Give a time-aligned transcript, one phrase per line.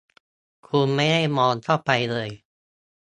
[0.67, 2.29] คุณไม่ได้มองเข้าไปเลย